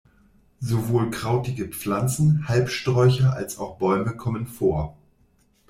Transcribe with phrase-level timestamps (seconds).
[0.59, 4.97] Sowohl krautige Pflanzen, Halbsträucher als auch Bäume kommen vor.